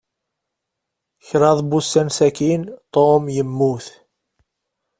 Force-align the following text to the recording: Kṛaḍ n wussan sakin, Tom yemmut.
Kṛaḍ 1.27 1.59
n 1.61 1.67
wussan 1.71 2.09
sakin, 2.17 2.61
Tom 2.93 3.23
yemmut. 3.35 3.85